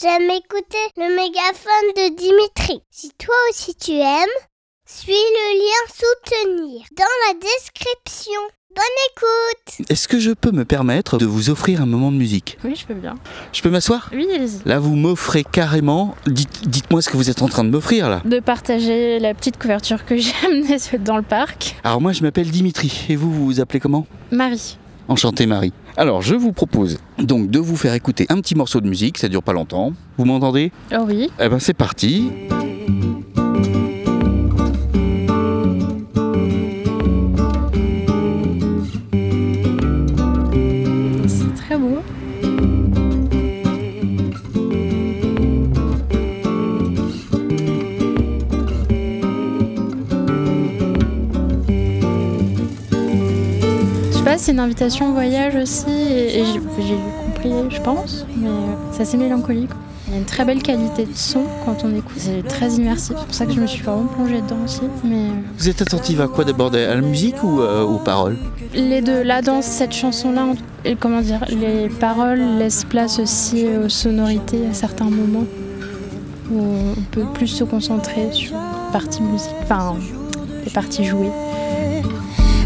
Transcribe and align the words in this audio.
j'aime 0.00 0.30
écouter 0.30 0.78
le 0.96 1.14
mégaphone 1.16 1.90
de 1.96 2.16
Dimitri. 2.16 2.80
Si 2.90 3.10
toi 3.18 3.34
aussi 3.50 3.74
tu 3.74 3.92
aimes, 3.92 4.36
suis 4.86 5.12
le 5.12 5.58
lien 5.58 5.92
soutenir 5.92 6.82
dans 6.96 7.04
la 7.28 7.34
description. 7.34 8.40
Bonne 8.74 8.84
écoute 9.16 9.90
Est-ce 9.90 10.06
que 10.06 10.20
je 10.20 10.30
peux 10.30 10.52
me 10.52 10.64
permettre 10.64 11.18
de 11.18 11.26
vous 11.26 11.50
offrir 11.50 11.82
un 11.82 11.86
moment 11.86 12.12
de 12.12 12.16
musique? 12.16 12.56
Oui, 12.64 12.76
je 12.76 12.86
peux 12.86 12.94
bien. 12.94 13.16
Je 13.52 13.62
peux 13.62 13.70
m'asseoir? 13.70 14.08
Oui, 14.12 14.28
allez-y. 14.32 14.60
Là, 14.64 14.78
vous 14.78 14.94
m'offrez 14.94 15.42
carrément. 15.42 16.14
Dites- 16.28 16.68
Dites-moi 16.68 17.02
ce 17.02 17.10
que 17.10 17.16
vous 17.16 17.30
êtes 17.30 17.42
en 17.42 17.48
train 17.48 17.64
de 17.64 17.70
m'offrir 17.70 18.08
là. 18.08 18.22
De 18.24 18.38
partager 18.38 19.18
la 19.18 19.34
petite 19.34 19.58
couverture 19.60 20.04
que 20.06 20.16
j'ai 20.16 20.32
amenée 20.46 20.78
dans 21.00 21.16
le 21.16 21.24
parc. 21.24 21.74
Alors, 21.82 22.00
moi, 22.00 22.12
je 22.12 22.22
m'appelle 22.22 22.48
Dimitri. 22.48 23.06
Et 23.08 23.16
vous, 23.16 23.32
vous 23.32 23.44
vous 23.46 23.60
appelez 23.60 23.80
comment? 23.80 24.06
Marie. 24.30 24.78
Enchanté, 25.10 25.44
Marie. 25.46 25.72
Alors, 25.96 26.22
je 26.22 26.36
vous 26.36 26.52
propose 26.52 26.98
donc 27.18 27.50
de 27.50 27.58
vous 27.58 27.76
faire 27.76 27.94
écouter 27.94 28.26
un 28.28 28.36
petit 28.36 28.54
morceau 28.54 28.80
de 28.80 28.88
musique. 28.88 29.18
Ça 29.18 29.28
dure 29.28 29.42
pas 29.42 29.52
longtemps. 29.52 29.92
Vous 30.16 30.24
m'entendez? 30.24 30.70
Oh 30.92 30.98
oui. 31.04 31.28
Eh 31.40 31.48
ben, 31.48 31.58
c'est 31.58 31.74
parti. 31.74 32.30
C'est 41.26 41.54
très 41.56 41.76
beau. 41.76 41.98
C'est 54.40 54.52
une 54.52 54.60
invitation 54.60 55.10
au 55.10 55.12
voyage 55.12 55.54
aussi, 55.56 55.90
et, 55.90 56.40
et 56.40 56.44
j'ai 56.44 56.60
compris, 57.26 57.52
je 57.70 57.80
pense, 57.80 58.26
mais 58.36 58.48
euh, 58.48 58.52
c'est 58.92 59.02
assez 59.02 59.16
mélancolique. 59.16 59.70
Il 60.08 60.14
y 60.14 60.16
a 60.16 60.18
une 60.18 60.24
très 60.26 60.44
belle 60.44 60.60
qualité 60.62 61.04
de 61.04 61.14
son 61.14 61.42
quand 61.64 61.84
on 61.84 61.94
écoute, 61.94 62.16
c'est 62.16 62.42
très 62.48 62.68
immersif, 62.70 63.14
c'est 63.16 63.24
pour 63.26 63.34
ça 63.34 63.46
que 63.46 63.52
je 63.52 63.60
me 63.60 63.66
suis 63.66 63.82
vraiment 63.82 64.06
plongée 64.06 64.40
dedans 64.40 64.56
aussi. 64.64 64.80
Mais 65.04 65.16
euh, 65.16 65.32
Vous 65.58 65.68
êtes 65.68 65.82
attentive 65.82 66.20
à 66.20 66.26
quoi 66.26 66.44
d'abord 66.44 66.74
À 66.74 66.94
la 66.94 67.00
musique 67.00 67.42
ou 67.44 67.60
euh, 67.60 67.82
aux 67.84 67.98
paroles? 67.98 68.36
Les 68.74 69.02
deux, 69.02 69.22
là 69.22 69.40
dans 69.42 69.62
cette 69.62 69.92
chanson-là, 69.92 70.46
on- 70.46 70.94
comment 70.98 71.20
dire, 71.20 71.44
les 71.48 71.88
paroles 71.88 72.40
laissent 72.58 72.84
place 72.84 73.20
aussi 73.20 73.66
aux 73.84 73.88
sonorités 73.88 74.66
à 74.68 74.74
certains 74.74 75.04
moments 75.10 75.44
où 76.50 76.58
on 76.58 77.00
peut 77.12 77.26
plus 77.32 77.46
se 77.46 77.62
concentrer 77.62 78.32
sur 78.32 78.54
les 78.56 78.92
parties 78.92 79.22
musique, 79.22 79.54
enfin 79.62 79.94
les 80.64 80.70
parties 80.72 81.04
jouées. 81.04 81.30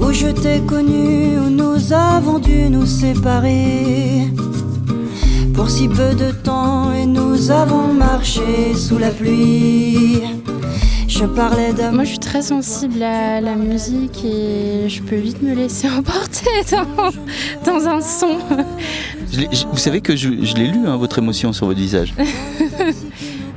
Où 0.00 0.12
je 0.12 0.28
t'ai 0.28 0.60
connu, 0.60 1.38
où 1.38 1.50
nous 1.50 1.92
avons 1.92 2.38
dû 2.38 2.68
nous 2.70 2.86
séparer. 2.86 4.22
Pour 5.54 5.68
si 5.70 5.88
peu 5.88 6.14
de 6.14 6.30
temps, 6.30 6.92
et 6.92 7.04
nous 7.06 7.50
avons 7.50 7.92
marché 7.92 8.74
sous 8.76 8.98
la 8.98 9.10
pluie. 9.10 10.20
Je 11.08 11.24
parlais 11.24 11.72
d'amour. 11.72 11.94
Moi, 11.96 12.04
je 12.04 12.10
suis 12.10 12.18
très 12.20 12.42
sensible 12.42 13.02
à 13.02 13.40
la 13.40 13.56
musique 13.56 14.24
et 14.24 14.88
je 14.88 15.02
peux 15.02 15.16
vite 15.16 15.42
me 15.42 15.52
laisser 15.52 15.88
emporter 15.98 16.46
dans, 16.70 17.10
dans 17.72 17.88
un 17.88 18.00
son. 18.00 18.38
Je 19.32 19.40
l'ai- 19.40 19.48
je- 19.50 19.66
Vous 19.66 19.78
savez 19.78 20.00
que 20.00 20.14
je, 20.14 20.28
je 20.44 20.54
l'ai 20.54 20.68
lu, 20.68 20.86
hein, 20.86 20.96
votre 20.96 21.18
émotion 21.18 21.52
sur 21.52 21.66
votre 21.66 21.78
visage. 21.80 22.14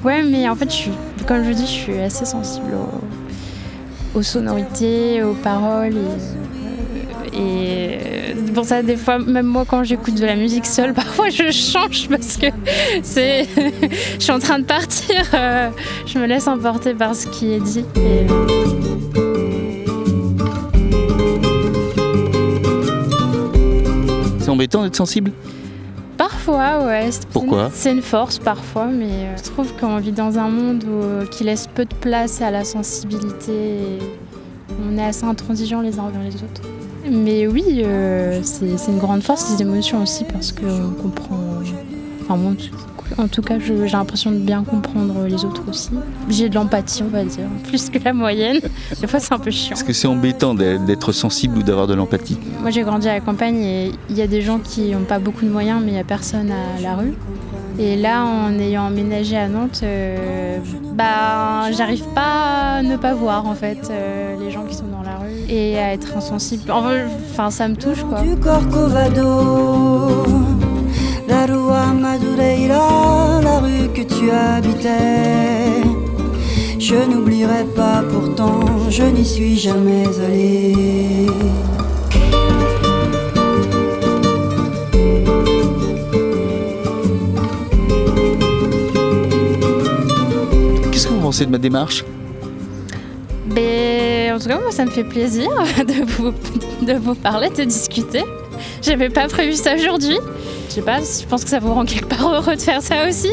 Ouais, 0.03 0.23
mais 0.23 0.49
en 0.49 0.55
fait, 0.55 0.67
je 0.71 0.75
suis, 0.75 0.91
comme 1.27 1.43
je 1.45 1.51
dis, 1.51 1.61
je 1.61 1.71
suis 1.71 1.99
assez 1.99 2.25
sensible 2.25 2.71
aux, 2.73 3.05
aux 4.13 4.21
sonorités, 4.21 5.23
aux 5.23 5.33
paroles. 5.33 5.95
Et, 7.33 7.37
euh, 7.37 8.33
pour 8.53 8.65
ça, 8.65 8.83
des 8.83 8.97
fois, 8.97 9.19
même 9.19 9.45
moi, 9.45 9.63
quand 9.67 9.83
j'écoute 9.83 10.15
de 10.15 10.25
la 10.25 10.35
musique 10.35 10.65
seule, 10.65 10.93
parfois 11.03 11.29
je 11.29 11.51
change 11.51 12.09
parce 12.09 12.37
que 12.37 12.47
c'est, 13.03 13.47
je 14.19 14.23
suis 14.23 14.31
en 14.31 14.39
train 14.39 14.59
de 14.59 14.65
partir. 14.65 15.23
euh, 15.33 15.69
je 16.05 16.19
me 16.19 16.25
laisse 16.25 16.47
emporter 16.47 16.93
par 16.93 17.15
ce 17.15 17.27
qui 17.27 17.53
est 17.53 17.59
dit. 17.59 17.85
C'est 24.39 24.49
embêtant 24.49 24.83
d'être 24.83 24.95
sensible? 24.95 25.31
Parfois, 26.25 26.85
ouais. 26.85 27.07
c'est- 27.09 27.27
Pourquoi 27.29 27.71
C'est 27.73 27.91
une 27.91 28.03
force 28.03 28.37
parfois, 28.37 28.85
mais 28.85 29.05
euh, 29.09 29.37
je 29.37 29.49
trouve 29.49 29.73
qu'on 29.79 29.97
vit 29.97 30.11
dans 30.11 30.37
un 30.37 30.49
monde 30.49 30.83
où- 30.83 31.01
euh, 31.03 31.25
qui 31.25 31.43
laisse 31.43 31.65
peu 31.65 31.83
de 31.83 31.95
place 31.95 32.43
à 32.43 32.51
la 32.51 32.63
sensibilité. 32.63 33.51
Et 33.51 33.97
on 34.87 34.99
est 34.99 35.03
assez 35.03 35.23
intransigeants 35.23 35.81
les 35.81 35.97
uns 35.97 36.03
envers 36.03 36.21
les 36.21 36.35
autres. 36.35 36.61
Mais 37.09 37.47
oui, 37.47 37.81
euh, 37.83 38.39
c'est 38.43 38.91
une 38.91 38.99
grande 38.99 39.23
force, 39.23 39.45
ces 39.45 39.63
émotions 39.63 40.03
aussi, 40.03 40.23
parce 40.25 40.51
qu'on 40.51 40.91
comprend. 41.01 41.39
Enfin, 42.21 42.35
moi, 42.35 42.51
en 43.17 43.27
tout 43.27 43.41
cas, 43.41 43.55
j'ai 43.59 43.73
l'impression 43.87 44.31
de 44.31 44.37
bien 44.37 44.63
comprendre 44.63 45.25
les 45.27 45.43
autres 45.45 45.63
aussi. 45.69 45.89
J'ai 46.29 46.49
de 46.49 46.55
l'empathie, 46.55 47.03
on 47.03 47.09
va 47.09 47.23
dire, 47.23 47.45
plus 47.67 47.89
que 47.89 47.99
la 48.03 48.13
moyenne. 48.13 48.59
Des 48.99 49.07
fois, 49.07 49.19
c'est 49.19 49.33
un 49.33 49.39
peu 49.39 49.51
chiant. 49.51 49.75
Est-ce 49.75 49.83
que 49.83 49.93
c'est 49.93 50.07
embêtant 50.07 50.53
d'être 50.53 51.11
sensible 51.11 51.57
ou 51.57 51.63
d'avoir 51.63 51.87
de 51.87 51.93
l'empathie? 51.93 52.37
Moi 52.61 52.69
j'ai 52.71 52.81
grandi 52.83 53.07
à 53.09 53.13
la 53.13 53.19
campagne 53.21 53.61
et 53.63 53.91
il 54.09 54.17
y 54.17 54.21
a 54.21 54.27
des 54.27 54.41
gens 54.41 54.59
qui 54.59 54.91
n'ont 54.91 55.03
pas 55.03 55.19
beaucoup 55.19 55.45
de 55.45 55.49
moyens 55.49 55.81
mais 55.83 55.91
il 55.91 55.93
n'y 55.93 55.99
a 55.99 56.03
personne 56.03 56.51
à 56.51 56.81
la 56.81 56.95
rue. 56.95 57.13
Et 57.79 57.95
là 57.95 58.23
en 58.25 58.53
ayant 58.59 58.83
emménagé 58.87 59.37
à 59.37 59.47
Nantes, 59.47 59.79
euh, 59.83 60.57
bah 60.93 61.71
j'arrive 61.71 62.03
pas 62.13 62.75
à 62.77 62.81
ne 62.83 62.97
pas 62.97 63.13
voir 63.13 63.47
en 63.47 63.55
fait 63.55 63.89
euh, 63.89 64.35
les 64.39 64.51
gens 64.51 64.63
qui 64.65 64.75
sont 64.75 64.85
dans 64.91 65.01
la 65.03 65.17
rue 65.17 65.31
et 65.49 65.79
à 65.79 65.93
être 65.93 66.15
insensible. 66.17 66.69
Enfin, 66.71 67.07
Enfin 67.31 67.49
ça 67.49 67.67
me 67.67 67.75
touche 67.75 68.03
quoi. 68.03 68.21
du 68.21 68.35
Corcovado, 68.35 70.25
Je 76.79 76.95
n'oublierai 77.07 77.65
pas 77.75 78.03
pourtant, 78.11 78.89
je 78.89 79.03
n'y 79.03 79.23
suis 79.23 79.55
jamais 79.55 80.07
allé. 80.25 81.27
Qu'est-ce 90.91 91.07
que 91.07 91.13
vous 91.13 91.21
pensez 91.21 91.45
de 91.45 91.51
ma 91.51 91.59
démarche? 91.59 92.03
Mais 93.53 94.31
en 94.33 94.39
tout 94.39 94.47
cas 94.47 94.59
moi 94.59 94.71
ça 94.71 94.85
me 94.85 94.89
fait 94.89 95.03
plaisir 95.03 95.49
de 95.77 96.03
vous, 96.05 96.31
de 96.85 96.93
vous 96.93 97.13
parler, 97.13 97.49
de 97.49 97.63
discuter. 97.65 98.23
J'avais 98.81 99.09
pas 99.09 99.27
prévu 99.27 99.53
ça 99.53 99.75
aujourd'hui. 99.75 100.17
Je 100.69 100.73
sais 100.73 100.81
pas, 100.81 100.99
je 100.99 101.25
pense 101.27 101.43
que 101.43 101.49
ça 101.49 101.59
vous 101.59 101.73
rend 101.73 101.85
quelque 101.85 102.07
part 102.07 102.33
heureux 102.33 102.55
de 102.55 102.61
faire 102.61 102.81
ça 102.81 103.07
aussi. 103.07 103.31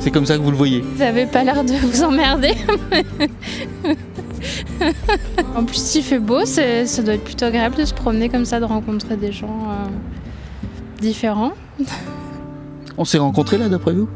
C'est 0.00 0.10
comme 0.10 0.26
ça 0.26 0.36
que 0.36 0.42
vous 0.42 0.50
le 0.50 0.56
voyez 0.56 0.80
Vous 0.80 1.02
avez 1.02 1.26
pas 1.26 1.44
l'air 1.44 1.62
de 1.62 1.72
vous 1.74 2.02
emmerder. 2.02 2.54
en 5.54 5.64
plus, 5.64 5.94
il 5.94 6.02
fait 6.02 6.18
beau, 6.18 6.44
ça 6.46 6.62
doit 7.02 7.14
être 7.14 7.24
plutôt 7.24 7.44
agréable 7.44 7.76
de 7.76 7.84
se 7.84 7.92
promener 7.94 8.28
comme 8.30 8.46
ça, 8.46 8.60
de 8.60 8.64
rencontrer 8.64 9.16
des 9.16 9.30
gens 9.30 9.68
euh, 9.68 9.86
différents. 11.00 11.52
On 12.96 13.04
s'est 13.04 13.18
rencontrés 13.18 13.58
là, 13.58 13.68
d'après 13.68 13.92
vous? 13.92 14.08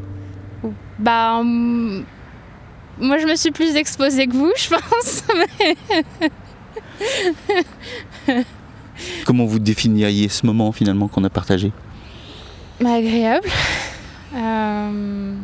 Bah, 0.98 1.42
moi, 1.44 3.18
je 3.18 3.26
me 3.26 3.34
suis 3.36 3.50
plus 3.50 3.76
exposée 3.76 4.26
que 4.26 4.32
vous, 4.34 4.52
je 4.56 4.68
pense. 4.70 5.22
Comment 9.24 9.44
vous 9.44 9.58
définiriez 9.58 10.28
ce 10.28 10.44
moment 10.46 10.72
finalement 10.72 11.08
qu'on 11.08 11.24
a 11.24 11.30
partagé? 11.30 11.72
Mais 12.80 12.92
agréable. 12.92 13.48
Euh, 14.34 15.34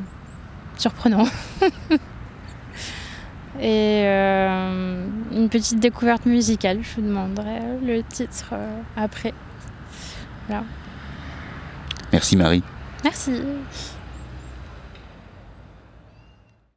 surprenant. 0.77 1.25
Et 3.61 4.03
euh, 4.05 5.07
une 5.33 5.49
petite 5.49 5.81
découverte 5.81 6.25
musicale, 6.25 6.79
je 6.83 6.97
vous 6.97 7.07
demanderai 7.07 7.61
le 7.85 8.03
titre 8.03 8.51
euh, 8.53 8.81
après. 8.97 9.35
Merci 12.13 12.37
Marie. 12.37 12.63
Merci. 13.05 13.33